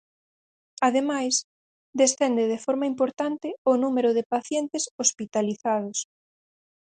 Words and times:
Ademais, 0.87 1.33
descende 2.01 2.43
de 2.51 2.59
forma 2.65 2.89
importante 2.93 3.47
o 3.71 3.73
número 3.83 4.09
de 4.17 4.27
pacientes 4.33 4.83
hospitalizados. 5.01 5.97